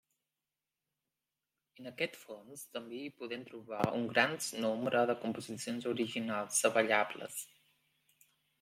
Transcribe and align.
En 1.81 1.89
aquest 1.89 2.17
fons 2.21 2.63
també 2.77 2.97
hi 3.01 3.11
podem 3.19 3.45
trobar 3.51 3.83
un 3.99 4.07
gran 4.15 4.35
nombre 4.65 5.05
de 5.11 5.19
composicions 5.27 5.89
originals 5.95 6.65
de 6.65 6.73
ballables. 6.81 7.41